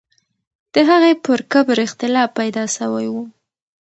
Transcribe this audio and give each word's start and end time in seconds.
د 0.73 0.75
هغې 0.89 1.13
پر 1.25 1.39
قبر 1.51 1.77
اختلاف 1.87 2.29
پیدا 2.39 2.63
سوی 2.77 3.07
وو. 3.13 3.23